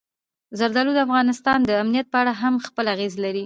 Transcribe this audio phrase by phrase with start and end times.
[0.59, 3.39] زردالو د افغانستان د امنیت په اړه هم خپل اغېز لري.